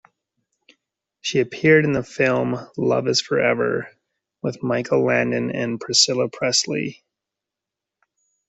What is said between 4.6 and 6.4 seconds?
Michael Landon and Priscilla